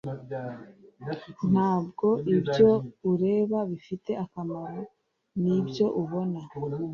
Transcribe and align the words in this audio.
ntabwo 1.51 2.07
ibyo 2.35 2.69
ureba 3.11 3.57
bifite 3.71 4.11
akamaro, 4.23 4.81
nibyo 5.43 5.85
ubona. 6.01 6.41